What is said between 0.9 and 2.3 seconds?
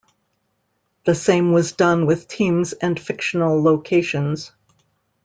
The same was done with